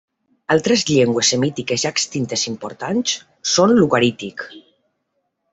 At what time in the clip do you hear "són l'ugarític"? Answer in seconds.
3.53-4.51